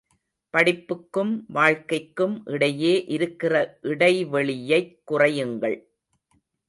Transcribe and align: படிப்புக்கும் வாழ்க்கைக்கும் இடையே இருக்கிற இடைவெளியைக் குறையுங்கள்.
படிப்புக்கும் 0.53 1.45
வாழ்க்கைக்கும் 1.47 2.41
இடையே 2.45 3.05
இருக்கிற 3.05 3.77
இடைவெளியைக் 3.83 5.01
குறையுங்கள். 5.03 5.77